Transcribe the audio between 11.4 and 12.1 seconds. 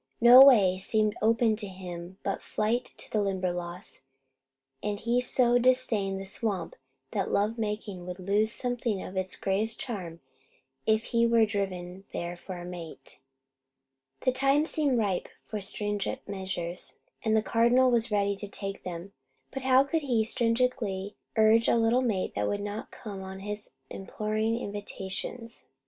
driven